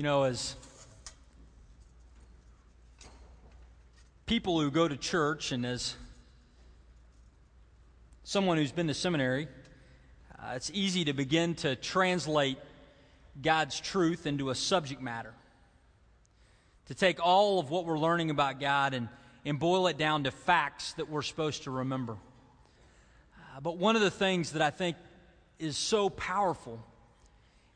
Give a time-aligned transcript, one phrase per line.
[0.00, 0.56] You know, as
[4.24, 5.94] people who go to church and as
[8.24, 9.46] someone who's been to seminary,
[10.38, 12.56] uh, it's easy to begin to translate
[13.42, 15.34] God's truth into a subject matter.
[16.86, 19.06] To take all of what we're learning about God and,
[19.44, 22.14] and boil it down to facts that we're supposed to remember.
[22.14, 24.96] Uh, but one of the things that I think
[25.58, 26.82] is so powerful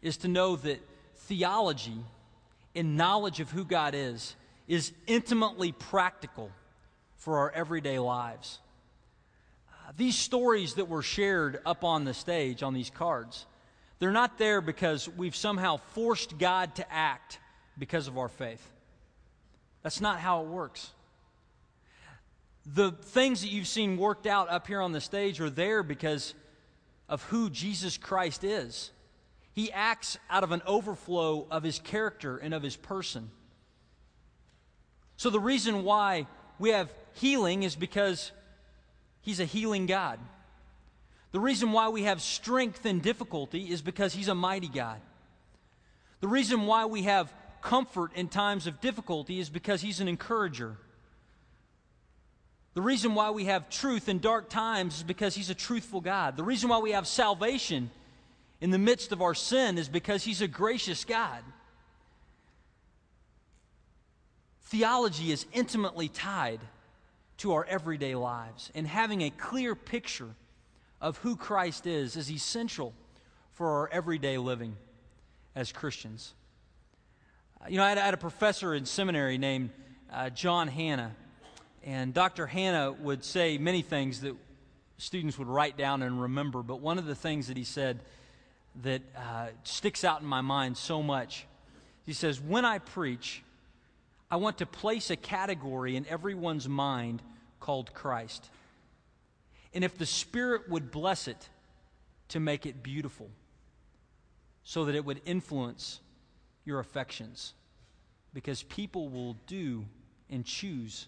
[0.00, 0.80] is to know that
[1.16, 1.98] theology
[2.74, 6.50] and knowledge of who God is is intimately practical
[7.16, 8.58] for our everyday lives.
[9.68, 13.46] Uh, these stories that were shared up on the stage on these cards,
[13.98, 17.38] they're not there because we've somehow forced God to act
[17.78, 18.70] because of our faith.
[19.82, 20.90] That's not how it works.
[22.66, 26.34] The things that you've seen worked out up here on the stage are there because
[27.08, 28.90] of who Jesus Christ is.
[29.54, 33.30] He acts out of an overflow of his character and of his person.
[35.16, 36.26] So, the reason why
[36.58, 38.32] we have healing is because
[39.20, 40.18] he's a healing God.
[41.30, 45.00] The reason why we have strength in difficulty is because he's a mighty God.
[46.20, 50.76] The reason why we have comfort in times of difficulty is because he's an encourager.
[52.74, 56.36] The reason why we have truth in dark times is because he's a truthful God.
[56.36, 57.90] The reason why we have salvation
[58.64, 61.44] in the midst of our sin is because He's a gracious God.
[64.62, 66.60] Theology is intimately tied
[67.36, 70.30] to our everyday lives, and having a clear picture
[70.98, 72.94] of who Christ is is essential
[73.52, 74.76] for our everyday living
[75.54, 76.32] as Christians.
[77.60, 79.68] Uh, you know, I had, a professor in seminary named
[80.10, 81.14] uh, John Hannah,
[81.84, 82.46] and Dr.
[82.46, 84.34] Hannah would say many things that
[84.96, 88.00] students would write down and remember, but one of the things that he said
[88.82, 91.46] that uh, sticks out in my mind so much.
[92.04, 93.42] He says, When I preach,
[94.30, 97.22] I want to place a category in everyone's mind
[97.60, 98.50] called Christ.
[99.72, 101.48] And if the Spirit would bless it,
[102.28, 103.30] to make it beautiful
[104.62, 106.00] so that it would influence
[106.64, 107.54] your affections
[108.32, 109.84] because people will do
[110.30, 111.06] and choose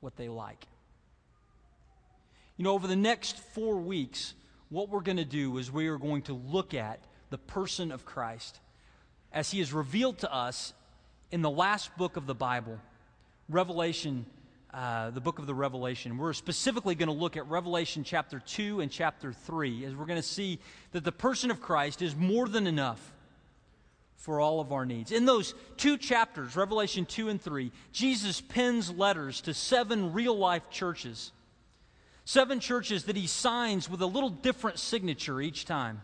[0.00, 0.66] what they like.
[2.56, 4.34] You know, over the next four weeks,
[4.70, 7.00] what we're going to do is we are going to look at
[7.30, 8.60] the person of Christ
[9.32, 10.72] as he is revealed to us
[11.32, 12.78] in the last book of the Bible,
[13.48, 14.26] Revelation,
[14.72, 16.16] uh, the book of the Revelation.
[16.18, 20.20] We're specifically going to look at Revelation chapter 2 and chapter 3, as we're going
[20.20, 20.60] to see
[20.92, 23.12] that the person of Christ is more than enough
[24.14, 25.10] for all of our needs.
[25.10, 30.70] In those two chapters, Revelation 2 and 3, Jesus pens letters to seven real life
[30.70, 31.32] churches
[32.24, 36.02] Seven churches that he signs with a little different signature each time.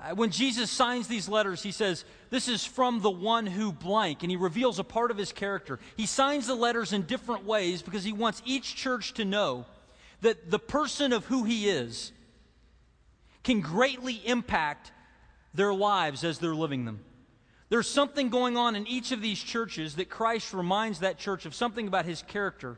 [0.00, 4.22] Uh, when Jesus signs these letters, he says, This is from the one who blank,
[4.22, 5.78] and he reveals a part of his character.
[5.96, 9.66] He signs the letters in different ways because he wants each church to know
[10.22, 12.12] that the person of who he is
[13.42, 14.92] can greatly impact
[15.54, 17.00] their lives as they're living them.
[17.68, 21.54] There's something going on in each of these churches that Christ reminds that church of
[21.54, 22.76] something about his character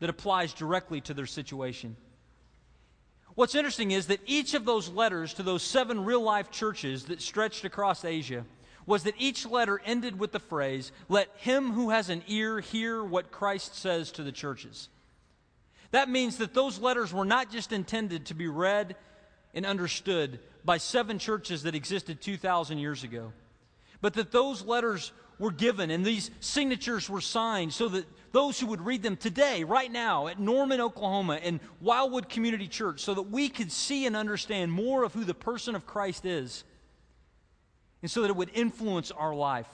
[0.00, 1.96] that applies directly to their situation.
[3.34, 7.22] What's interesting is that each of those letters to those seven real life churches that
[7.22, 8.44] stretched across Asia
[8.84, 13.04] was that each letter ended with the phrase, Let him who has an ear hear
[13.04, 14.88] what Christ says to the churches.
[15.90, 18.96] That means that those letters were not just intended to be read
[19.54, 23.32] and understood by seven churches that existed 2,000 years ago,
[24.00, 28.66] but that those letters were given and these signatures were signed so that those who
[28.66, 33.22] would read them today, right now, at Norman, Oklahoma, and Wildwood Community Church, so that
[33.22, 36.64] we could see and understand more of who the person of Christ is,
[38.02, 39.68] and so that it would influence our life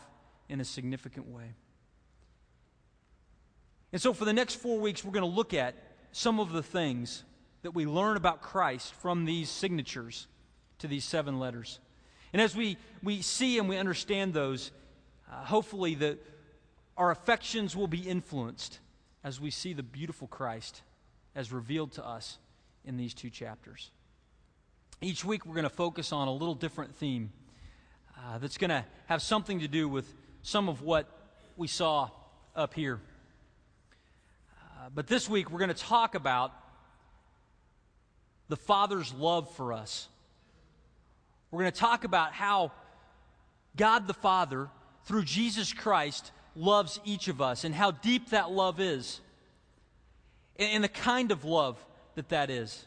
[0.49, 1.55] in a significant way.
[3.93, 5.75] And so, for the next four weeks, we're going to look at
[6.13, 7.25] some of the things
[7.63, 10.27] that we learn about Christ from these signatures
[10.79, 11.81] to these seven letters.
[12.33, 14.73] And as we, we see and we understand those,
[15.31, 16.19] uh, hopefully the,
[16.97, 18.79] our affections will be influenced
[19.23, 20.83] as we see the beautiful Christ
[21.35, 22.39] as revealed to us
[22.85, 23.91] in these two chapters.
[25.01, 27.33] Each week, we're going to focus on a little different theme
[28.17, 31.09] uh, that's going to have something to do with some of what
[31.57, 32.11] we saw
[32.55, 33.01] up here.
[34.53, 36.53] Uh, but this week, we're going to talk about
[38.49, 40.09] the Father's love for us.
[41.51, 42.73] We're going to talk about how
[43.77, 44.69] God the Father,
[45.05, 49.21] through Jesus Christ, loves each of us and how deep that love is
[50.57, 51.85] and the kind of love
[52.15, 52.85] that that is.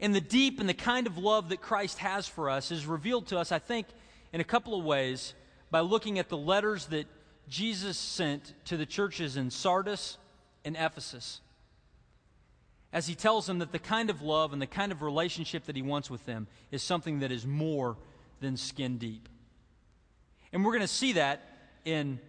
[0.00, 3.26] And the deep and the kind of love that Christ has for us is revealed
[3.28, 3.86] to us, I think,
[4.32, 5.34] in a couple of ways
[5.70, 7.06] by looking at the letters that
[7.48, 10.18] Jesus sent to the churches in Sardis
[10.64, 11.40] and Ephesus.
[12.92, 15.76] As he tells them that the kind of love and the kind of relationship that
[15.76, 17.96] he wants with them is something that is more
[18.40, 19.28] than skin deep.
[20.52, 21.42] And we're going to see that
[21.84, 22.20] in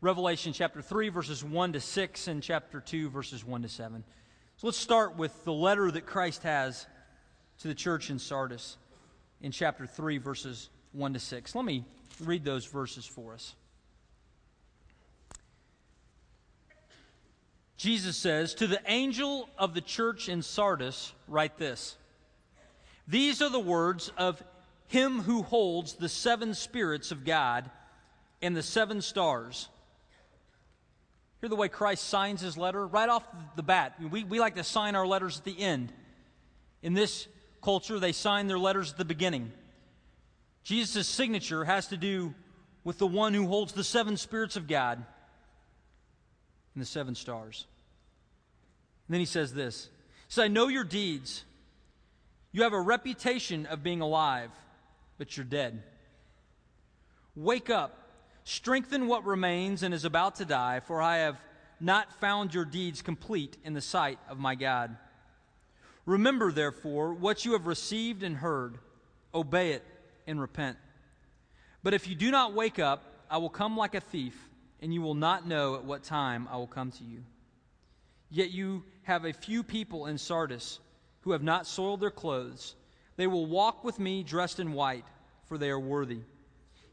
[0.00, 4.04] Revelation chapter 3, verses 1 to 6, and chapter 2, verses 1 to 7.
[4.56, 6.86] So let's start with the letter that Christ has
[7.60, 8.76] to the church in Sardis
[9.40, 11.54] in chapter 3, verses 1 to 6.
[11.54, 11.84] Let me
[12.20, 13.54] read those verses for us.
[17.76, 21.96] Jesus says, To the angel of the church in Sardis, write this
[23.06, 24.42] These are the words of
[24.88, 27.70] him who holds the seven spirits of God
[28.46, 29.68] and the seven stars.
[31.40, 33.26] Hear the way Christ signs his letter right off
[33.56, 33.96] the bat.
[34.00, 35.92] We, we like to sign our letters at the end.
[36.80, 37.26] In this
[37.60, 39.50] culture, they sign their letters at the beginning.
[40.62, 42.34] Jesus' signature has to do
[42.84, 45.04] with the one who holds the seven spirits of God
[46.74, 47.66] and the seven stars.
[49.08, 49.90] And then he says this
[50.28, 51.42] He says, I know your deeds.
[52.52, 54.50] You have a reputation of being alive,
[55.18, 55.82] but you're dead.
[57.34, 58.05] Wake up,
[58.46, 61.36] strengthen what remains and is about to die, for I have
[61.80, 64.96] not found your deeds complete in the sight of my God.
[66.06, 68.78] Remember, therefore, what you have received and heard,
[69.34, 69.84] obey it
[70.28, 70.78] and repent.
[71.82, 74.36] But if you do not wake up, I will come like a thief,
[74.80, 77.24] and you will not know at what time I will come to you.
[78.30, 80.78] Yet you have a few people in Sardis
[81.22, 82.76] who have not soiled their clothes.
[83.16, 85.04] They will walk with me dressed in white,
[85.46, 86.20] for they are worthy.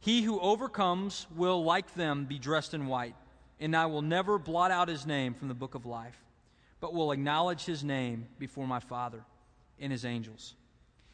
[0.04, 3.16] He who overcomes will, like them, be dressed in white,
[3.62, 6.18] and I will never blot out his name from the book of life,
[6.82, 9.24] but will acknowledge his name before my Father
[9.80, 10.56] and his angels.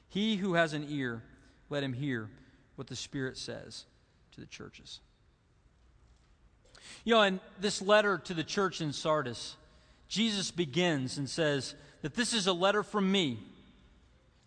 [0.07, 1.21] He who has an ear,
[1.69, 2.31] let him hear
[2.77, 3.85] what the Spirit says
[4.31, 5.01] to the churches.
[7.03, 9.55] You know, in this letter to the church in Sardis,
[10.07, 13.37] Jesus begins and says that this is a letter from me,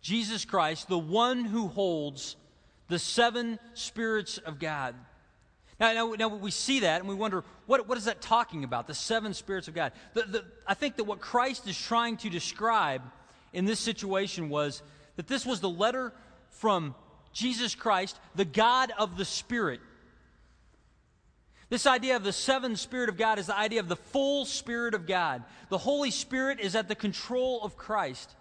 [0.01, 2.35] Jesus Christ, the one who holds
[2.93, 4.95] the seven spirits of God.
[5.81, 8.87] Now, now, now, we see that and we wonder, what, what is that talking about?
[8.87, 9.93] The seven spirits of God.
[10.13, 13.01] The, the, I think that what Christ is trying to describe
[13.55, 14.83] in this situation was
[15.17, 16.13] that this was the letter
[16.51, 16.95] from
[17.33, 19.81] Jesus Christ, the God of the Spirit.
[21.71, 24.93] This idea of the seven Spirit of God is the idea of the full Spirit
[24.93, 25.45] of God.
[25.71, 28.37] The Holy Spirit is at the control of Christ.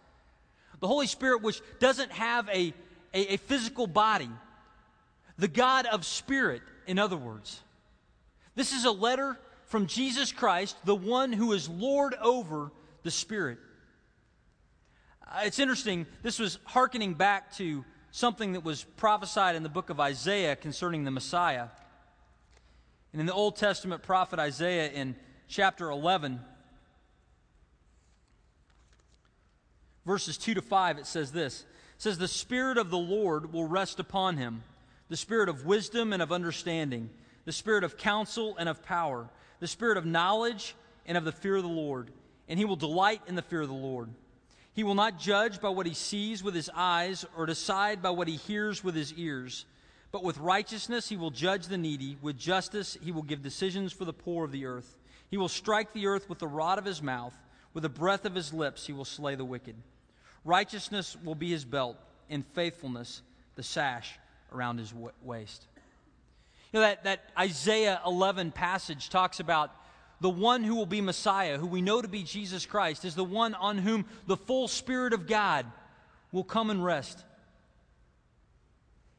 [0.82, 2.74] The Holy Spirit, which doesn't have a,
[3.14, 4.30] a, a physical body.
[5.38, 7.62] The God of Spirit, in other words.
[8.56, 12.72] This is a letter from Jesus Christ, the one who is Lord over
[13.04, 13.58] the Spirit.
[15.26, 19.90] Uh, it's interesting, this was hearkening back to something that was prophesied in the book
[19.90, 21.68] of Isaiah concerning the Messiah.
[23.14, 25.16] And in the Old Testament prophet Isaiah, in
[25.48, 26.42] chapter 11,
[30.06, 31.66] verses 2 to 5, it says this
[32.02, 34.64] says, The Spirit of the Lord will rest upon him,
[35.10, 37.12] the Spirit of wisdom and of understanding,
[37.46, 40.76] the Spirit of counsel and of power, the Spirit of knowledge
[41.06, 42.10] and of the fear of the Lord.
[42.50, 44.10] And he will delight in the fear of the Lord.
[44.74, 48.28] He will not judge by what he sees with his eyes or decide by what
[48.28, 49.66] he hears with his ears.
[50.12, 52.18] But with righteousness he will judge the needy.
[52.20, 54.98] With justice he will give decisions for the poor of the earth.
[55.30, 57.38] He will strike the earth with the rod of his mouth.
[57.76, 59.76] With the breath of his lips he will slay the wicked.
[60.44, 61.98] Righteousness will be his belt,
[62.30, 63.22] and faithfulness
[63.56, 64.18] the sash
[64.52, 64.94] around his
[65.24, 65.68] waist.
[66.72, 69.72] You know, that, that Isaiah 11 passage talks about
[70.22, 73.24] the one who will be Messiah, who we know to be Jesus Christ, is the
[73.24, 75.66] one on whom the full Spirit of God
[76.32, 77.24] will come and rest.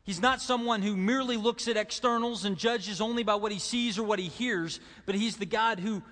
[0.05, 3.99] He's not someone who merely looks at externals and judges only by what he sees
[3.99, 6.03] or what he hears, but he's the God who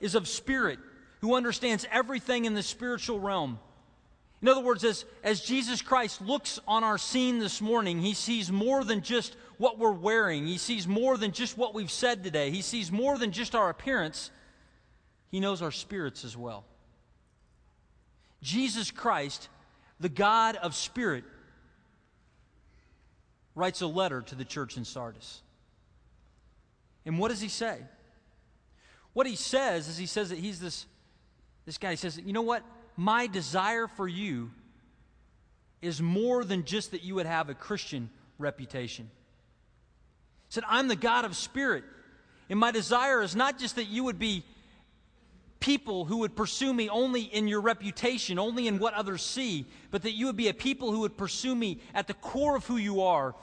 [0.00, 0.78] is of spirit,
[1.20, 3.58] who understands everything in the spiritual realm.
[4.44, 8.52] In other words, as, as Jesus Christ looks on our scene this morning, he sees
[8.52, 10.46] more than just what we're wearing.
[10.46, 12.50] He sees more than just what we've said today.
[12.50, 14.30] He sees more than just our appearance.
[15.30, 16.66] He knows our spirits as well.
[18.42, 19.48] Jesus Christ,
[19.98, 21.24] the God of spirit,
[23.54, 25.40] writes a letter to the church in Sardis.
[27.06, 27.78] And what does he say?
[29.14, 30.84] What he says is he says that he's this,
[31.64, 31.92] this guy.
[31.92, 32.62] He says, you know what?
[32.96, 34.50] My desire for you
[35.82, 39.10] is more than just that you would have a Christian reputation.
[40.48, 41.84] He said, I'm the God of spirit.
[42.48, 44.44] And my desire is not just that you would be
[45.60, 50.02] people who would pursue me only in your reputation, only in what others see, but
[50.02, 52.76] that you would be a people who would pursue me at the core of who
[52.76, 53.34] you are,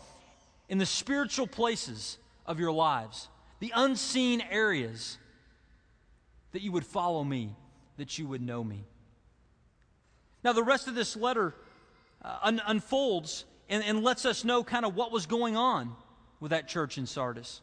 [0.70, 3.28] in the spiritual places of your lives,
[3.60, 5.18] the unseen areas,
[6.52, 7.56] that you would follow me,
[7.98, 8.86] that you would know me.
[10.44, 11.54] Now, the rest of this letter
[12.24, 15.96] uh, un- unfolds and, and lets us know kind of what was going on
[16.40, 17.62] with that church in Sardis.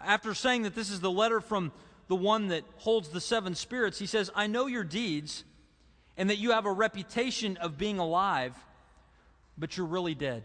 [0.00, 1.72] After saying that this is the letter from
[2.08, 5.44] the one that holds the seven spirits, he says, I know your deeds
[6.16, 8.54] and that you have a reputation of being alive,
[9.56, 10.42] but you're really dead.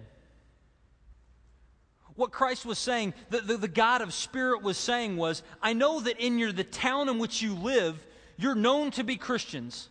[2.15, 5.99] What Christ was saying, the, the, the, God of Spirit was saying was, I know
[6.01, 8.05] that in your, the town in which you live,
[8.37, 9.89] you're known to be Christians.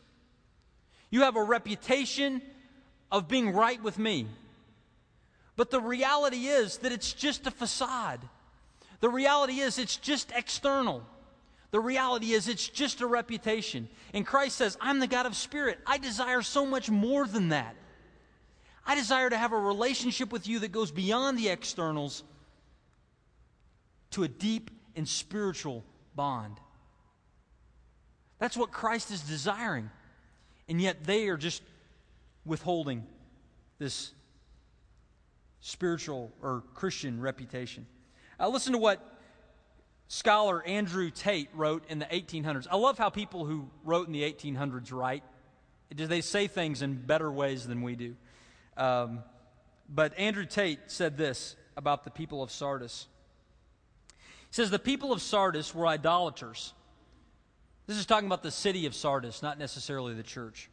[1.12, 2.40] You have a reputation
[3.12, 4.26] of being right with me.
[5.56, 8.20] But the reality is that it's just a facade.
[9.00, 11.04] The reality is it's just external.
[11.70, 13.88] The reality is it's just a reputation.
[14.14, 15.78] And Christ says, I'm the God of Spirit.
[15.86, 17.76] I desire so much more than that.
[18.86, 22.24] I desire to have a relationship with you that goes beyond the externals
[24.12, 25.84] to a deep and spiritual
[26.16, 26.56] bond.
[28.38, 29.90] That's what Christ is desiring.
[30.68, 31.62] And yet they are just
[32.44, 33.06] withholding
[33.78, 34.12] this
[35.60, 37.86] spiritual or Christian reputation.
[38.38, 39.18] Uh, listen to what
[40.08, 42.66] scholar Andrew Tait wrote in the 1800s.
[42.70, 45.22] I love how people who wrote in the 1800s write.
[45.94, 48.16] They say things in better ways than we do.
[48.76, 49.20] Um,
[49.88, 53.06] but Andrew Tait said this about the people of Sardis.
[54.18, 56.72] He says, The people of Sardis were idolaters.
[57.86, 60.70] This is talking about the city of Sardis, not necessarily the church.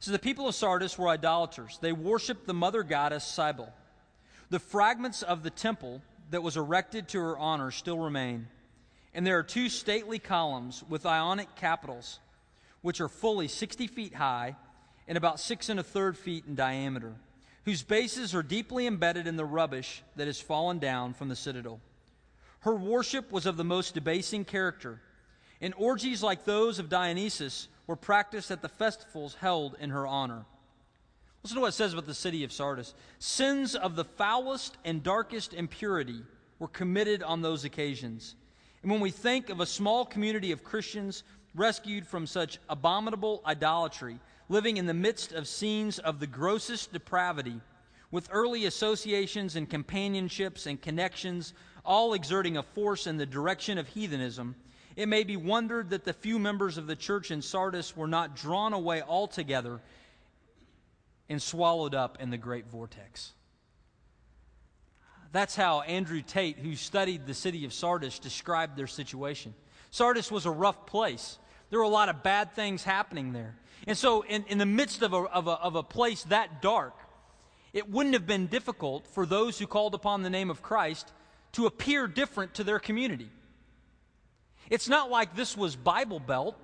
[0.00, 1.78] So the people of Sardis were idolaters.
[1.80, 3.72] They worshiped the mother goddess Cybele.
[4.50, 8.48] The fragments of the temple that was erected to her honor still remain.
[9.14, 12.18] And there are two stately columns with ionic capitals,
[12.82, 14.56] which are fully 60 feet high
[15.06, 17.12] and about six and a third feet in diameter,
[17.64, 21.80] whose bases are deeply embedded in the rubbish that has fallen down from the citadel.
[22.60, 25.00] Her worship was of the most debasing character,
[25.64, 30.44] and orgies like those of Dionysus were practiced at the festivals held in her honor.
[31.42, 32.92] Listen to what it says about the city of Sardis.
[33.18, 36.20] Sins of the foulest and darkest impurity
[36.58, 38.34] were committed on those occasions.
[38.82, 41.22] And when we think of a small community of Christians
[41.54, 44.18] rescued from such abominable idolatry,
[44.50, 47.58] living in the midst of scenes of the grossest depravity,
[48.10, 51.54] with early associations and companionships and connections,
[51.86, 54.54] all exerting a force in the direction of heathenism,
[54.96, 58.36] it may be wondered that the few members of the church in Sardis were not
[58.36, 59.80] drawn away altogether
[61.28, 63.32] and swallowed up in the great vortex.
[65.32, 69.52] That's how Andrew Tait, who studied the city of Sardis, described their situation.
[69.90, 71.38] Sardis was a rough place.
[71.70, 73.56] There were a lot of bad things happening there.
[73.86, 76.94] And so, in, in the midst of a, of, a, of a place that dark,
[77.72, 81.12] it wouldn't have been difficult for those who called upon the name of Christ
[81.52, 83.28] to appear different to their community.
[84.70, 86.56] It's not like this was Bible Belt,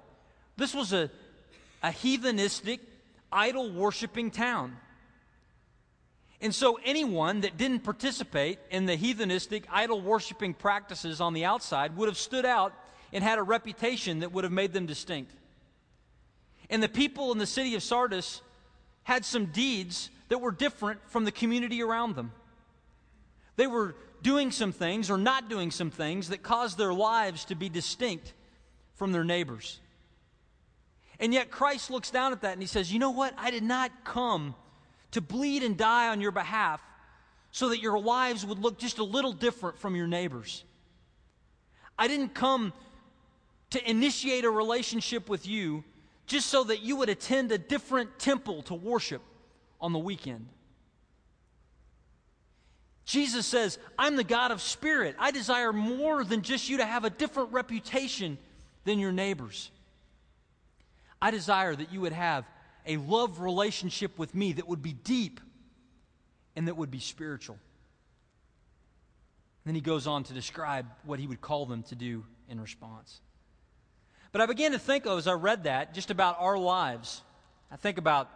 [0.57, 1.11] this was a,
[1.83, 2.81] a heathenistic,
[3.33, 4.77] idol worshiping town.
[6.43, 11.97] And so, anyone that didn't participate in the heathenistic, idol worshiping practices on the outside
[11.97, 12.73] would have stood out
[13.13, 15.33] and had a reputation that would have made them distinct.
[16.71, 18.41] And the people in the city of Sardis
[19.03, 22.33] had some deeds that were different from the community around them.
[23.57, 27.55] They were doing some things or not doing some things that cause their lives to
[27.55, 28.35] be distinct
[28.95, 29.81] from their neighbors.
[31.19, 33.35] And yet Christ looks down at that and he says, You know what?
[33.37, 34.55] I did not come
[35.13, 36.81] to bleed and die on your behalf
[37.51, 40.65] so that your lives would look just a little different from your neighbors.
[41.99, 42.73] I didn't come
[43.71, 45.85] to initiate a relationship with you
[46.27, 49.23] just so that you would attend a different temple to worship
[49.81, 50.47] on the weekend.
[53.11, 55.17] Jesus says, I'm the God of spirit.
[55.19, 58.39] I desire more than just you to have a different reputation
[58.85, 59.73] than your neighbors.
[61.21, 62.45] I desire that you would have
[62.87, 65.41] a love relationship with me that would be deep
[66.55, 67.59] and that would be spiritual.
[69.65, 73.21] then he goes on to describe what he would call them to do in response.
[74.31, 77.23] But I began to think as I read that just about our lives.
[77.73, 78.31] I think about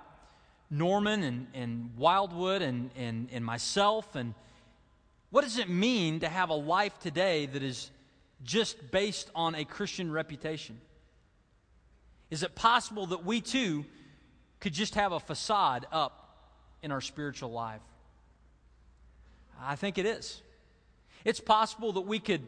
[0.69, 4.35] Norman and, and Wildwood and, and, and myself and
[5.35, 7.91] what does it mean to have a life today that is
[8.45, 10.81] just based on a Christian reputation?
[12.31, 13.85] Is it possible that we too
[14.61, 16.39] could just have a facade up
[16.85, 17.81] in our spiritual life?
[19.61, 20.41] I think it is.
[21.25, 22.43] It's possible that we could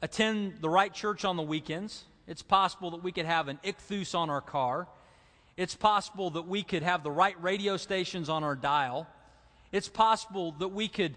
[0.00, 2.04] attend the right church on the weekends.
[2.26, 4.88] It's possible that we could have an ichthus on our car.
[5.58, 9.06] It's possible that we could have the right radio stations on our dial.
[9.70, 11.14] It's possible that we could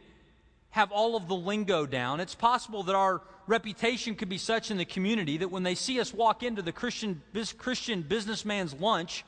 [0.76, 2.20] have all of the lingo down.
[2.20, 6.02] It's possible that our reputation could be such in the community that when they see
[6.02, 7.22] us walk into the Christian,
[7.58, 9.24] Christian businessman's lunch,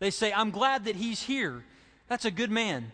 [0.00, 1.64] they say, I'm glad that he's here.
[2.08, 2.92] That's a good man.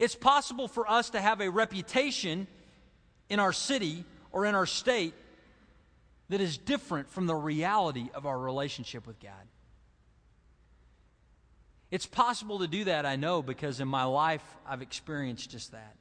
[0.00, 2.48] It's possible for us to have a reputation
[3.28, 5.14] in our city or in our state
[6.30, 9.46] that is different from the reality of our relationship with God.
[11.92, 15.94] It's possible to do that, I know, because in my life I've experienced just that.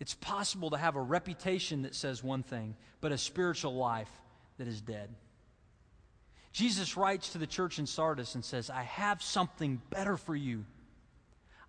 [0.00, 4.10] It's possible to have a reputation that says one thing, but a spiritual life
[4.58, 5.08] that is dead.
[6.52, 10.64] Jesus writes to the church in Sardis and says, I have something better for you.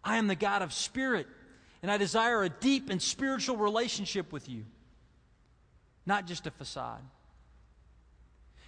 [0.03, 1.27] I am the God of spirit,
[1.81, 4.65] and I desire a deep and spiritual relationship with you,
[6.05, 7.01] not just a facade.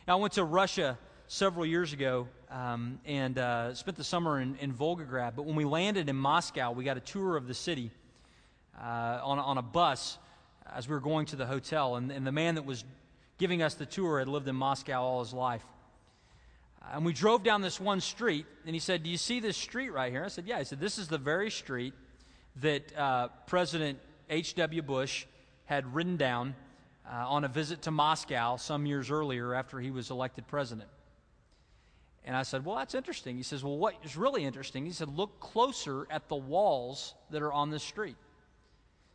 [0.08, 4.58] Now, I went to Russia several years ago um, and uh, spent the summer in,
[4.58, 5.36] in Volgograd.
[5.36, 7.91] But when we landed in Moscow, we got a tour of the city
[8.79, 10.17] uh, on, on a bus
[10.73, 11.95] as we were going to the hotel.
[11.95, 12.83] And, and the man that was
[13.37, 15.63] giving us the tour had lived in Moscow all his life.
[16.93, 19.89] And we drove down this one street, and he said, Do you see this street
[19.89, 20.25] right here?
[20.25, 20.59] I said, Yeah.
[20.59, 21.93] He said, This is the very street
[22.57, 23.99] that uh, President
[24.29, 24.81] H.W.
[24.81, 25.25] Bush
[25.65, 26.55] had ridden down
[27.09, 30.89] uh, on a visit to Moscow some years earlier after he was elected president.
[32.23, 33.37] And I said, Well, that's interesting.
[33.37, 34.85] He says, Well, what is really interesting?
[34.85, 38.15] He said, Look closer at the walls that are on this street.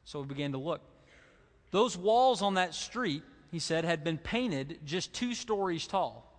[0.06, 0.80] So we began to look.
[1.72, 6.32] Those walls on that street, he said, had been painted just two stories tall.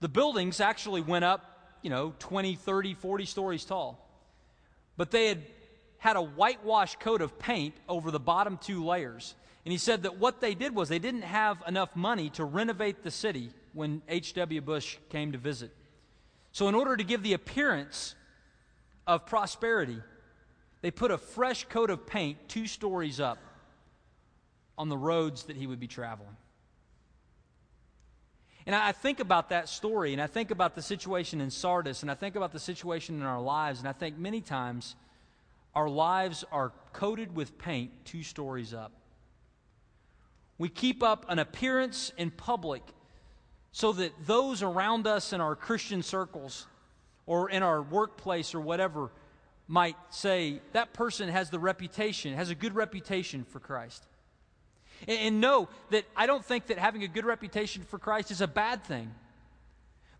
[0.00, 4.08] The buildings actually went up, you know, 20, 30, 40 stories tall.
[4.96, 5.42] But they had
[5.98, 9.34] had a whitewash coat of paint over the bottom two layers.
[9.64, 13.02] And he said that what they did was they didn't have enough money to renovate
[13.02, 14.60] the city when H.W.
[14.60, 15.74] Bush came to visit.
[16.52, 18.14] So, in order to give the appearance
[19.08, 19.98] of prosperity,
[20.86, 23.38] they put a fresh coat of paint two stories up
[24.78, 26.36] on the roads that he would be traveling.
[28.66, 32.10] And I think about that story, and I think about the situation in Sardis, and
[32.10, 34.94] I think about the situation in our lives, and I think many times
[35.74, 38.92] our lives are coated with paint two stories up.
[40.56, 42.82] We keep up an appearance in public
[43.72, 46.68] so that those around us in our Christian circles
[47.26, 49.10] or in our workplace or whatever
[49.68, 54.04] might say that person has the reputation, has a good reputation for Christ.
[55.08, 58.40] And, and know that I don't think that having a good reputation for Christ is
[58.40, 59.12] a bad thing.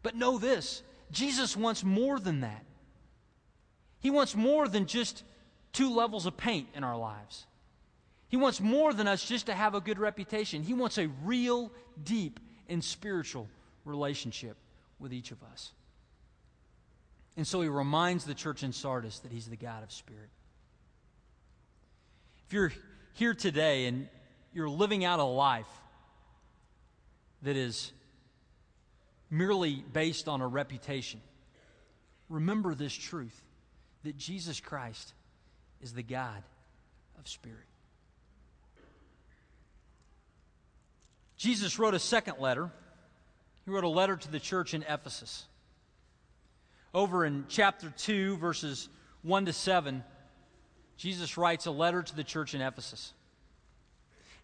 [0.02, 2.64] But know this Jesus wants more than that.
[4.00, 5.22] He wants more than just
[5.72, 7.46] two levels of paint in our lives.
[8.28, 10.62] He wants more than us just to have a good reputation.
[10.62, 13.48] He wants a real, deep, and spiritual
[13.84, 14.56] relationship
[14.98, 15.72] with each of us.
[17.36, 20.30] And so he reminds the church in Sardis that he's the God of spirit.
[22.46, 22.72] If you're
[23.14, 24.08] here today and
[24.52, 25.66] you're living out a life
[27.42, 27.92] that is
[29.30, 31.20] merely based on a reputation,
[32.28, 33.42] remember this truth
[34.04, 35.12] that Jesus Christ
[35.82, 36.42] is the God
[37.18, 37.58] of spirit.
[41.36, 42.70] Jesus wrote a second letter.
[43.64, 45.46] He wrote a letter to the church in Ephesus.
[46.96, 48.88] Over in chapter 2, verses
[49.22, 50.02] 1 to 7,
[50.96, 53.12] Jesus writes a letter to the church in Ephesus.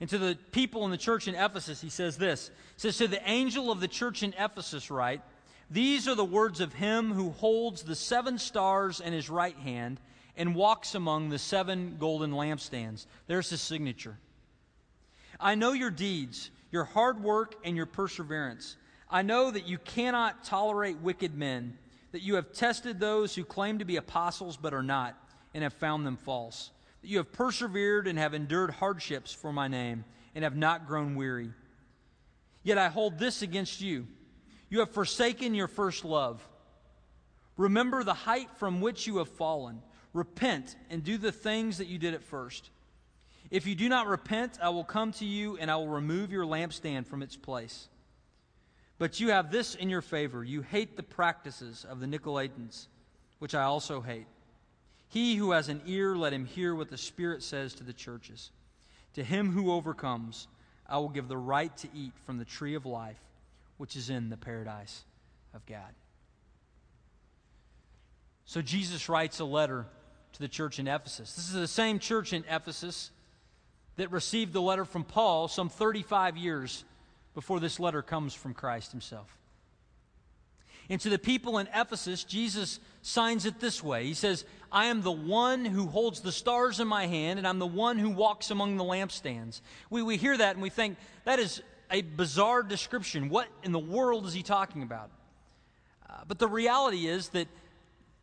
[0.01, 3.09] And to the people in the church in Ephesus, he says this He says, To
[3.09, 5.23] the angel of the church in Ephesus, write,
[5.71, 9.99] These are the words of him who holds the seven stars in his right hand
[10.37, 13.07] and walks among the seven golden lampstands.
[13.27, 14.19] There's his signature.
[15.41, 18.77] I know your deeds your hard work, and your perseverance.
[19.09, 21.77] I know that you cannot tolerate wicked men,
[22.12, 25.16] that you have tested those who claim to be apostles but are not,
[25.55, 26.70] and have found them false.
[27.03, 31.14] That you have persevered and have endured hardships for my name, and have not grown
[31.14, 31.51] weary.
[32.62, 34.07] Yet I hold this against you
[34.72, 36.42] you have forsaken your first love.
[37.59, 39.83] Remember the height from which you have fallen.
[40.14, 42.70] Repent and do the things that you did at first.
[43.51, 46.46] If you do not repent, I will come to you and I will remove your
[46.46, 47.88] lampstand from its place.
[49.03, 52.87] But you have this in your favor you hate the practices of the Nicolaitans,
[53.41, 54.29] which I also hate.
[55.09, 58.53] He who has an ear, let him hear what the Spirit says to the churches.
[59.15, 60.47] To him who overcomes,
[60.88, 63.19] I will give the right to eat from the tree of life,
[63.77, 65.03] which is in the paradise
[65.53, 65.97] of God.
[68.45, 69.85] So Jesus writes a letter
[70.35, 71.35] to the church in Ephesus.
[71.35, 73.11] This is the same church in Ephesus
[73.97, 76.85] that received the letter from Paul some 35 years
[77.35, 79.37] before this letter comes from Christ himself.
[80.88, 85.03] And to the people in Ephesus, Jesus signs it this way He says, I am
[85.03, 88.51] the one who holds the stars in my hand, and I'm the one who walks
[88.51, 89.61] among the lampstands.
[89.90, 93.29] We, we hear that and we think that is a bizarre description.
[93.29, 95.11] What in the world is he talking about?
[96.09, 97.49] Uh, but the reality is that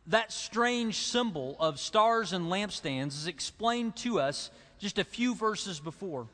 [0.08, 5.78] that strange symbol of stars and lampstands is explained to us just a few verses
[5.78, 6.26] before.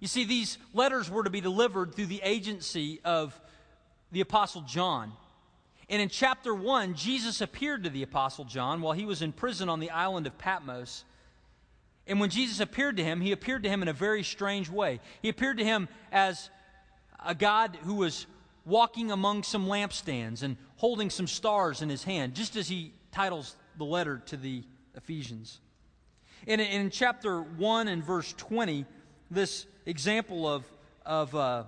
[0.00, 3.38] You see, these letters were to be delivered through the agency of
[4.12, 5.12] the Apostle John.
[5.88, 9.68] And in chapter 1, Jesus appeared to the Apostle John while he was in prison
[9.68, 11.04] on the island of Patmos.
[12.06, 15.00] And when Jesus appeared to him, he appeared to him in a very strange way.
[15.22, 16.50] He appeared to him as
[17.24, 18.26] a God who was
[18.66, 23.56] walking among some lampstands and holding some stars in his hand, just as he titles
[23.78, 25.60] the letter to the Ephesians.
[26.46, 28.84] And in chapter 1 and verse 20,
[29.34, 30.64] this example of,
[31.04, 31.64] of uh,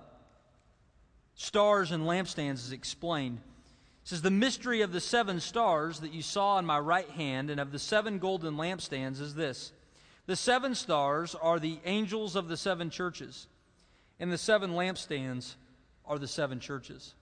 [1.35, 3.37] stars and lampstands is explained.
[3.37, 7.49] It says, The mystery of the seven stars that you saw in my right hand
[7.49, 9.71] and of the seven golden lampstands is this
[10.25, 13.47] The seven stars are the angels of the seven churches,
[14.19, 15.55] and the seven lampstands
[16.05, 17.13] are the seven churches.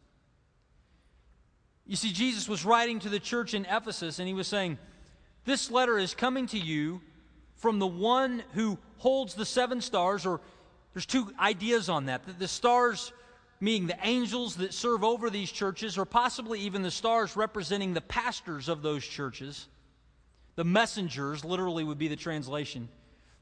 [1.87, 4.79] You see, Jesus was writing to the church in Ephesus, and he was saying,
[5.45, 7.01] This letter is coming to you
[7.65, 10.39] from the one who holds the seven stars, or
[10.93, 12.23] there's two ideas on that.
[12.27, 13.11] That the stars,
[13.59, 18.01] meaning the angels that serve over these churches, or possibly even the stars representing the
[18.01, 19.67] pastors of those churches.
[20.57, 22.87] The messengers, literally, would be the translation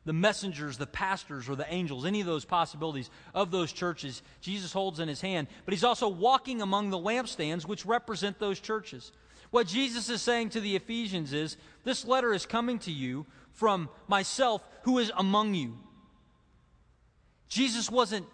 [0.06, 4.72] the messengers, the pastors, or the angels, any of those possibilities of those churches, Jesus
[4.72, 5.48] holds in his hand.
[5.66, 9.12] But he's also walking among the lampstands, which represent those churches.
[9.54, 13.88] What Jesus is saying to the Ephesians is this letter is coming to you from
[14.08, 15.78] myself who is among you.
[17.50, 18.26] Jesus wasn't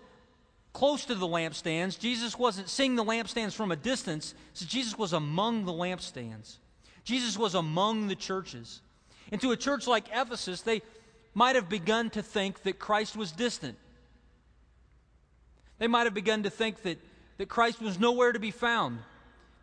[0.71, 4.34] close to the lampstands, Jesus wasn't seeing the lampstands from a distance.
[4.53, 6.55] So Jesus was among the lampstands.
[7.03, 8.79] Jesus was among the churches.
[9.29, 10.82] And to a church like Ephesus, they,
[11.34, 13.77] might have begun to think that Christ was distant.
[15.79, 16.97] They might have begun to think that,
[17.38, 18.99] that Christ was nowhere to be found,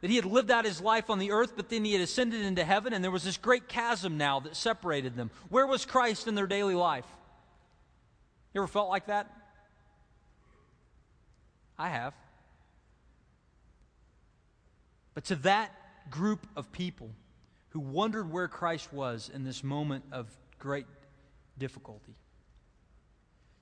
[0.00, 2.42] that he had lived out his life on the earth, but then he had ascended
[2.42, 5.30] into heaven, and there was this great chasm now that separated them.
[5.48, 7.06] Where was Christ in their daily life?
[8.52, 9.30] You ever felt like that?
[11.78, 12.14] I have.
[15.14, 15.72] But to that
[16.10, 17.10] group of people
[17.70, 20.28] who wondered where Christ was in this moment of
[20.58, 20.86] great
[21.58, 22.14] difficulty.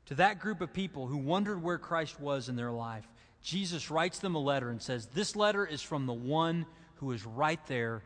[0.06, 3.06] To that group of people who wondered where Christ was in their life,
[3.44, 6.64] Jesus writes them a letter and says, This letter is from the one
[6.96, 8.02] who is right there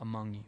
[0.00, 0.44] among you.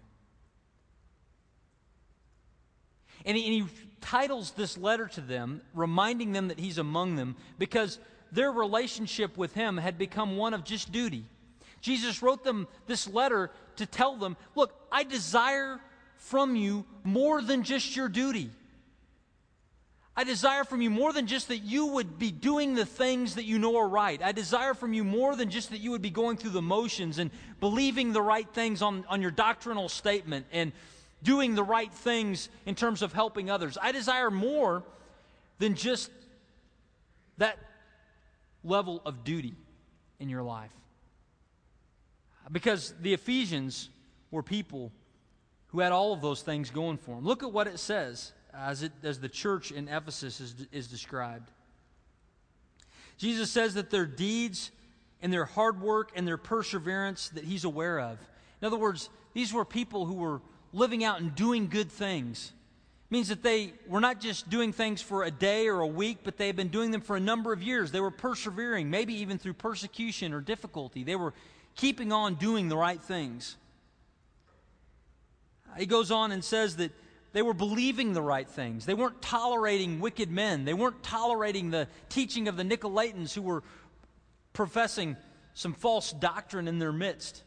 [3.27, 7.35] And he, and he, titles this letter to them, reminding them that he's among them,
[7.59, 7.99] because
[8.31, 11.25] their relationship with him had become one of just duty.
[11.81, 15.81] Jesus wrote them this letter to tell them, Look, I desire
[16.15, 18.51] from you more than just your duty.
[20.19, 23.45] I desire from you more than just that you would be doing the things that
[23.45, 24.21] you know are right.
[24.21, 27.21] I desire from you more than just that you would be going through the motions
[27.21, 30.73] and believing the right things on, on your doctrinal statement and
[31.23, 33.79] doing the right things in terms of helping others.
[33.81, 34.83] I desire more
[35.61, 36.11] than just
[37.37, 37.57] that
[38.65, 39.55] level of duty
[40.19, 40.73] in your life.
[42.51, 43.89] Because the Ephesians
[44.33, 44.91] were people
[45.69, 47.25] who had all of those things going for them.
[47.25, 51.51] Look at what it says as, it, as the church in Ephesus is, is described.
[53.17, 54.71] Jesus says that their deeds
[55.23, 58.19] and their hard work and their perseverance that he's aware of.
[58.61, 60.41] In other words, these were people who were
[60.73, 62.53] living out and doing good things.
[63.11, 66.19] It means that they were not just doing things for a day or a week,
[66.25, 67.91] but they had been doing them for a number of years.
[67.91, 71.05] They were persevering, maybe even through persecution or difficulty.
[71.05, 71.35] They were
[71.75, 73.57] keeping on doing the right things.
[75.77, 76.93] He goes on and says that
[77.33, 78.87] they were believing the right things.
[78.87, 80.65] They weren't tolerating wicked men.
[80.65, 83.63] They weren't tolerating the teaching of the Nicolaitans who were
[84.53, 85.17] professing
[85.55, 87.43] some false doctrine in their midst.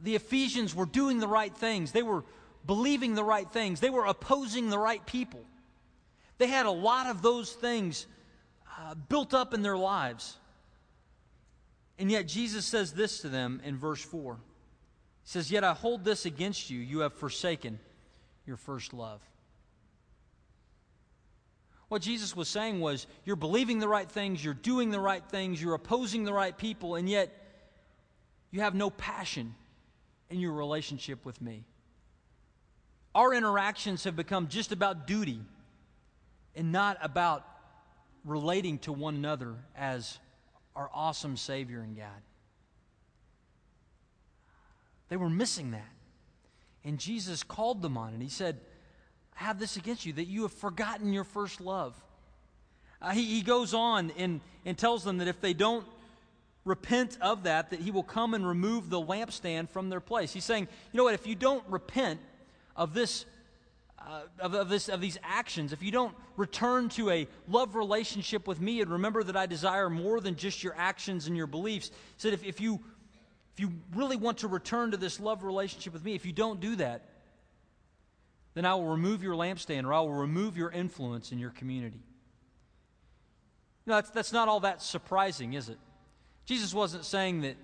[0.00, 1.92] The Ephesians were doing the right things.
[1.92, 2.24] They were
[2.66, 3.80] believing the right things.
[3.80, 5.44] They were opposing the right people.
[6.38, 8.06] They had a lot of those things
[8.78, 10.36] uh, built up in their lives.
[11.98, 14.34] And yet Jesus says this to them in verse 4.
[14.34, 16.80] He says, Yet I hold this against you.
[16.80, 17.78] You have forsaken
[18.46, 19.20] your first love.
[21.88, 25.62] What Jesus was saying was, you're believing the right things, you're doing the right things,
[25.62, 27.32] you're opposing the right people, and yet
[28.50, 29.54] you have no passion
[30.30, 31.64] in your relationship with me.
[33.14, 35.40] Our interactions have become just about duty
[36.56, 37.46] and not about
[38.24, 40.18] relating to one another as
[40.74, 42.22] our awesome Savior and God.
[45.08, 45.93] They were missing that.
[46.84, 48.20] And Jesus called them on it.
[48.20, 48.60] He said,
[49.38, 51.94] I have this against you, that you have forgotten your first love.
[53.00, 55.86] Uh, he, he goes on and, and tells them that if they don't
[56.64, 60.32] repent of that, that he will come and remove the lampstand from their place.
[60.32, 62.20] He's saying, you know what, if you don't repent
[62.74, 63.26] of this,
[63.98, 68.48] uh, of, of, this, of these actions, if you don't return to a love relationship
[68.48, 71.90] with me and remember that I desire more than just your actions and your beliefs,
[72.16, 72.80] said, if, if, you,
[73.54, 76.58] if you really want to return to this love relationship with me, if you don't
[76.58, 77.02] do that,
[78.54, 82.00] then I will remove your lampstand or I will remove your influence in your community.
[83.86, 85.78] You know, that's, that's not all that surprising, is it?
[86.46, 87.56] Jesus wasn't saying that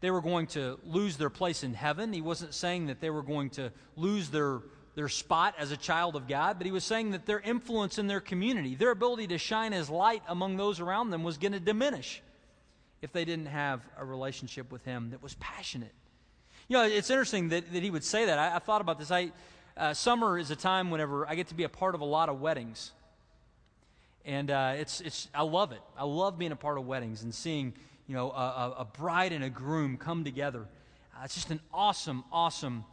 [0.00, 2.12] they were going to lose their place in heaven.
[2.12, 4.60] He wasn't saying that they were going to lose their,
[4.96, 8.08] their spot as a child of God, but he was saying that their influence in
[8.08, 11.60] their community, their ability to shine as light among those around them, was going to
[11.60, 12.22] diminish
[13.02, 15.92] if they didn't have a relationship with him that was passionate.
[16.68, 18.38] You know, it's interesting that, that he would say that.
[18.38, 19.10] I, I thought about this.
[19.10, 19.32] I,
[19.76, 22.28] uh, summer is a time whenever I get to be a part of a lot
[22.28, 22.90] of weddings.
[24.24, 25.80] And uh, it's, it's, I love it.
[25.96, 27.72] I love being a part of weddings and seeing
[28.06, 30.66] you know, a, a bride and a groom come together.
[31.14, 32.84] Uh, it's just an awesome, awesome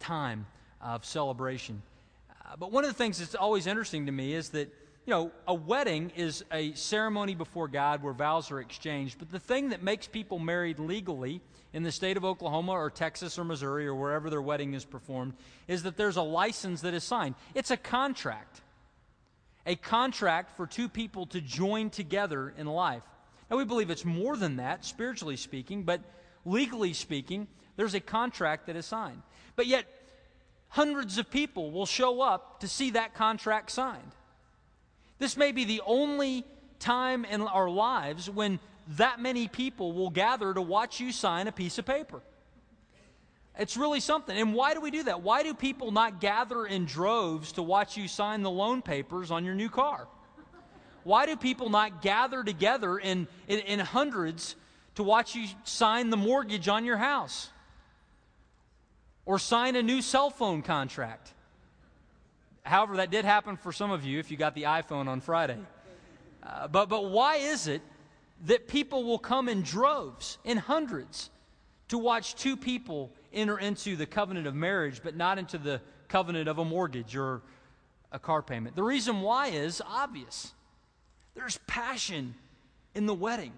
[0.00, 0.46] time
[0.80, 1.82] of celebration.
[2.30, 4.72] Uh, but one of the things that's always interesting to me is that,
[5.04, 9.18] you know, a wedding is a ceremony before God where vows are exchanged.
[9.18, 11.40] But the thing that makes people married legally
[11.72, 15.34] in the state of Oklahoma or Texas or Missouri or wherever their wedding is performed
[15.66, 17.34] is that there's a license that is signed.
[17.54, 18.60] It's a contract.
[19.66, 23.02] A contract for two people to join together in life.
[23.50, 26.00] Now, we believe it's more than that, spiritually speaking, but
[26.44, 29.22] legally speaking, there's a contract that is signed.
[29.56, 29.84] But yet,
[30.68, 34.12] hundreds of people will show up to see that contract signed.
[35.18, 36.44] This may be the only
[36.78, 38.58] time in our lives when
[38.96, 42.20] that many people will gather to watch you sign a piece of paper.
[43.58, 44.36] It's really something.
[44.36, 45.22] And why do we do that?
[45.22, 49.44] Why do people not gather in droves to watch you sign the loan papers on
[49.44, 50.08] your new car?
[51.04, 54.56] Why do people not gather together in, in, in hundreds
[54.94, 57.50] to watch you sign the mortgage on your house?
[59.26, 61.32] Or sign a new cell phone contract?
[62.62, 65.58] However, that did happen for some of you if you got the iPhone on Friday.
[66.42, 67.82] Uh, but, but why is it
[68.46, 71.30] that people will come in droves, in hundreds,
[71.88, 76.48] to watch two people enter into the covenant of marriage, but not into the covenant
[76.48, 77.42] of a mortgage or
[78.10, 78.76] a car payment?
[78.76, 80.52] The reason why is obvious.
[81.34, 82.34] There's passion
[82.94, 83.52] in the wedding.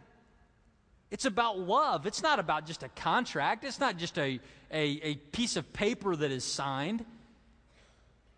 [1.10, 2.06] It's about love.
[2.06, 3.64] It's not about just a contract.
[3.64, 4.40] It's not just a,
[4.70, 7.04] a, a, piece of paper that is signed.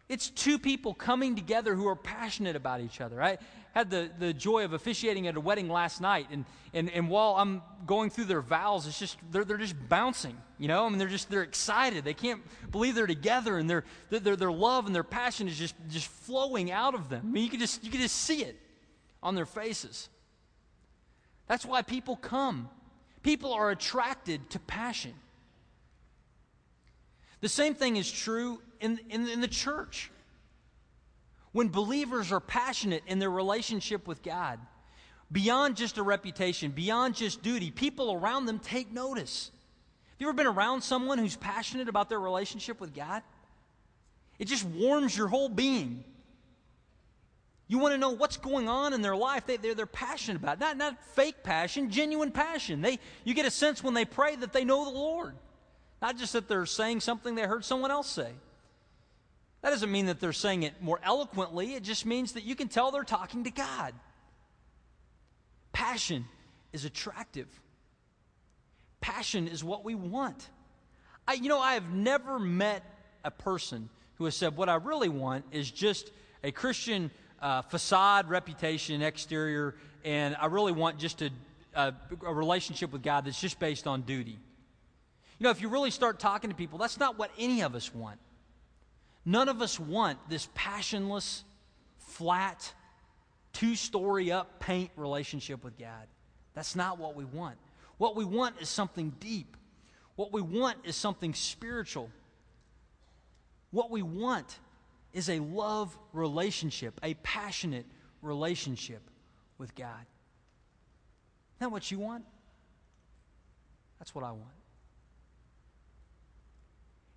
[0.08, 3.20] It's two people coming together who are passionate about each other.
[3.20, 3.38] I
[3.72, 7.34] had the, the joy of officiating at a wedding last night, and, and, and while
[7.36, 10.86] I'm going through their vows, it's just they're, they're just bouncing, you know?
[10.86, 12.04] I mean, they're just they're excited.
[12.04, 12.40] They can't
[12.70, 16.70] believe they're together, and their, their, their love and their passion is just, just flowing
[16.70, 17.22] out of them.
[17.24, 18.56] I mean, you can just, you can just see it
[19.22, 20.08] on their faces.
[21.48, 22.68] That's why people come.
[23.22, 25.14] People are attracted to passion.
[27.40, 30.10] The same thing is true in, in, in, the church.
[31.52, 34.58] When believers are passionate in their relationship with God,
[35.30, 39.50] beyond just a reputation, beyond just duty, people around them take notice.
[40.10, 43.22] Have you ever been around someone who's passionate about their relationship with God?
[44.38, 46.04] It just warms your whole being.
[47.68, 49.46] You want to know what's going on in their life.
[49.46, 50.60] They, they're, they're passionate about it.
[50.60, 52.80] Not, not fake passion, genuine passion.
[52.80, 55.34] They, you get a sense when they pray that they know the Lord.
[56.02, 58.32] Not just that they're saying something they heard someone else say.
[59.62, 61.74] That doesn't mean that they're saying it more eloquently.
[61.74, 63.94] It just means that you can tell they're talking to God.
[65.72, 66.26] Passion
[66.72, 67.48] is attractive.
[69.00, 70.48] Passion is what we want.
[71.26, 72.84] I, you know, I have never met
[73.24, 76.10] a person who has said, What I really want is just
[76.44, 81.30] a Christian uh, facade, reputation, exterior, and I really want just a,
[81.74, 81.92] a,
[82.24, 84.38] a relationship with God that's just based on duty.
[85.38, 87.94] You know, if you really start talking to people, that's not what any of us
[87.94, 88.18] want.
[89.24, 91.44] None of us want this passionless,
[91.98, 92.72] flat,
[93.52, 96.06] two story up paint relationship with God.
[96.54, 97.56] That's not what we want.
[97.98, 99.56] What we want is something deep.
[100.14, 102.10] What we want is something spiritual.
[103.70, 104.58] What we want
[105.12, 107.86] is a love relationship, a passionate
[108.22, 109.02] relationship
[109.58, 110.06] with God.
[111.56, 112.24] Isn't that what you want?
[113.98, 114.55] That's what I want.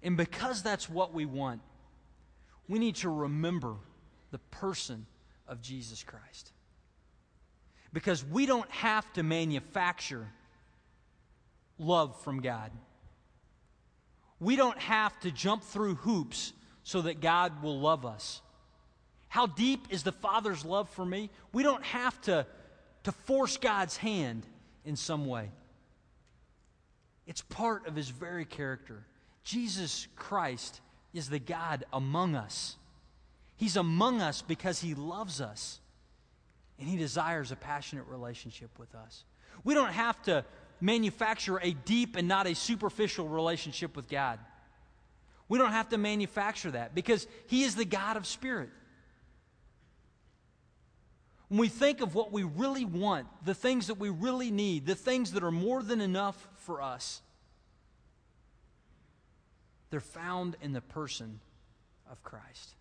[0.01, 1.61] And because that's what we want,
[2.67, 3.75] we need to remember
[4.31, 5.05] the person
[5.47, 6.51] of Jesus Christ.
[7.91, 10.27] Because we don't have to manufacture
[11.79, 12.71] love from God.
[14.39, 18.41] We don't have to jump through hoops so that God will love us.
[19.27, 21.29] How deep is the Father's love for me?
[21.51, 22.45] We don't have to,
[23.03, 24.45] to force God's hand
[24.85, 25.51] in some way.
[27.27, 29.05] It's part of his very character.
[29.43, 30.81] Jesus Christ
[31.13, 32.75] is the God among us.
[33.57, 35.79] He's among us because he loves us
[36.79, 39.23] and he desires a passionate relationship with us.
[39.63, 40.45] We don't have to
[40.81, 44.39] manufacture a deep and not a superficial relationship with God.
[45.49, 48.69] We don't have to manufacture that because he is the God of spirit.
[51.49, 54.95] When we think of what we really want, the things that we really need, the
[54.95, 57.21] things that are more than enough for us,
[59.89, 61.39] they're found in the person
[62.09, 62.75] of Christ.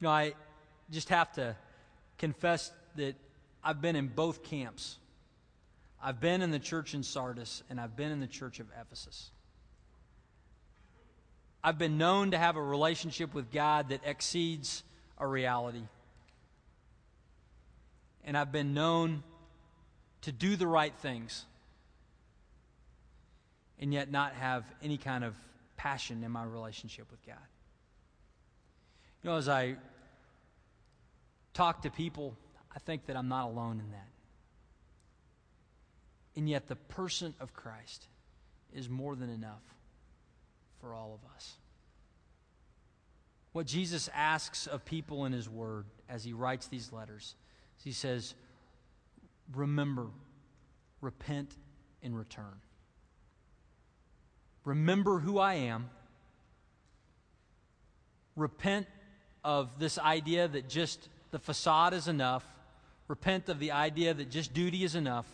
[0.00, 0.34] You know, I
[0.90, 1.56] just have to
[2.18, 3.16] confess that
[3.62, 4.98] I've been in both camps.
[6.02, 9.30] I've been in the church in Sardis and I've been in the church of Ephesus.
[11.62, 14.82] I've been known to have a relationship with God that exceeds
[15.18, 15.82] a reality.
[18.24, 19.22] And I've been known
[20.22, 21.44] to do the right things
[23.80, 25.34] and yet not have any kind of
[25.76, 27.36] passion in my relationship with God.
[29.22, 29.76] You know, as I
[31.54, 32.36] talk to people,
[32.74, 34.08] I think that I'm not alone in that.
[36.36, 38.06] And yet, the person of Christ
[38.72, 39.62] is more than enough
[40.80, 41.54] for all of us.
[43.52, 47.34] What Jesus asks of people in his word as he writes these letters,
[47.82, 48.34] he says,
[49.52, 50.06] Remember,
[51.00, 51.56] repent,
[52.02, 52.60] and return.
[54.64, 55.90] Remember who I am.
[58.36, 58.86] Repent
[59.42, 62.44] of this idea that just the facade is enough.
[63.08, 65.26] Repent of the idea that just duty is enough.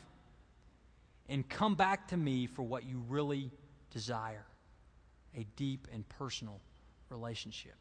[1.29, 3.51] And come back to me for what you really
[3.91, 4.47] desire
[5.37, 6.61] a deep and personal
[7.11, 7.75] relationship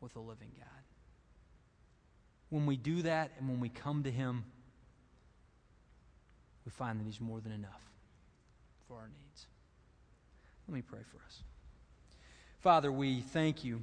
[0.00, 0.66] with the living God.
[2.50, 4.44] When we do that and when we come to Him,
[6.64, 7.82] we find that He's more than enough
[8.86, 9.46] for our needs.
[10.70, 11.42] Let me pray for us.
[12.60, 13.82] Father, we thank you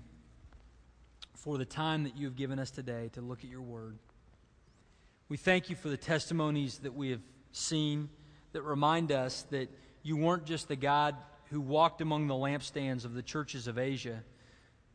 [1.35, 3.97] for the time that you have given us today to look at your word.
[5.27, 7.19] We thank you for the testimonies that we have
[7.51, 8.07] seen
[8.53, 9.69] that remind us that
[10.01, 11.17] you weren't just the God
[11.49, 14.23] who walked among the lampstands of the churches of Asia,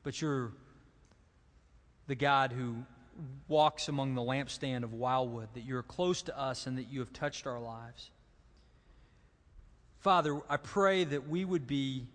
[0.02, 0.54] but you're
[2.06, 2.86] the God who
[3.48, 7.12] walks among the lampstand of Wildwood, that you're close to us and that you have
[7.12, 8.10] touched our lives.
[10.02, 12.08] Father, I pray that we would be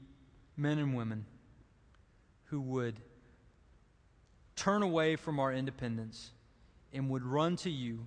[0.57, 1.25] men and women
[2.47, 2.97] who would
[4.57, 6.31] turn away from our independence
[6.91, 8.05] and would run to you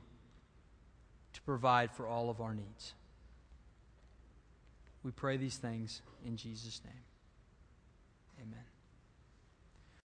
[1.33, 2.93] to provide for all of our needs.
[5.03, 7.10] We pray these things in Jesus' name.